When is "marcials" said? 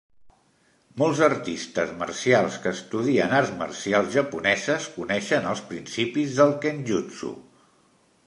1.99-2.55, 3.59-4.09